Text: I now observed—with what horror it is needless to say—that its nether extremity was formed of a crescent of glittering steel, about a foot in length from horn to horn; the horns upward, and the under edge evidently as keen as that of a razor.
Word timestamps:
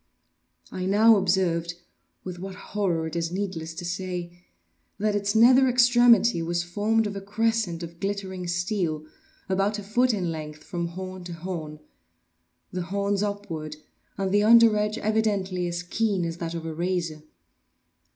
I 0.71 0.87
now 0.87 1.15
observed—with 1.15 2.39
what 2.39 2.55
horror 2.55 3.05
it 3.05 3.15
is 3.15 3.31
needless 3.31 3.75
to 3.75 3.85
say—that 3.85 5.15
its 5.15 5.35
nether 5.35 5.67
extremity 5.69 6.41
was 6.41 6.63
formed 6.63 7.05
of 7.05 7.15
a 7.15 7.21
crescent 7.21 7.83
of 7.83 7.99
glittering 7.99 8.47
steel, 8.47 9.05
about 9.47 9.77
a 9.77 9.83
foot 9.83 10.11
in 10.11 10.31
length 10.31 10.63
from 10.63 10.87
horn 10.87 11.23
to 11.25 11.33
horn; 11.33 11.81
the 12.71 12.81
horns 12.81 13.21
upward, 13.21 13.75
and 14.17 14.31
the 14.31 14.41
under 14.41 14.75
edge 14.75 14.97
evidently 14.97 15.67
as 15.67 15.83
keen 15.83 16.25
as 16.25 16.37
that 16.37 16.55
of 16.55 16.65
a 16.65 16.73
razor. 16.73 17.21